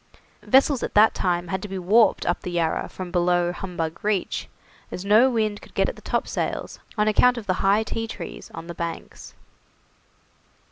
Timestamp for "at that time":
0.81-1.49